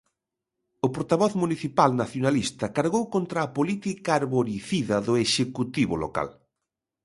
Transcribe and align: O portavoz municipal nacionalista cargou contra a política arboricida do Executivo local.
O 0.85 0.87
portavoz 0.95 1.33
municipal 1.43 1.89
nacionalista 2.01 2.65
cargou 2.77 3.03
contra 3.15 3.39
a 3.41 3.51
política 3.57 4.09
arboricida 4.19 4.95
do 5.07 5.13
Executivo 5.25 5.95
local. 6.03 6.29